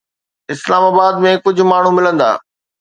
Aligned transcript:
اسلام 0.55 0.83
آباد 0.91 1.13
۾ 1.27 1.35
ڪجهه 1.45 1.69
ماڻهو 1.71 1.95
ملندا. 2.01 2.29